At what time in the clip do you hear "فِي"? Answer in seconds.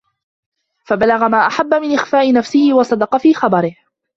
3.17-3.33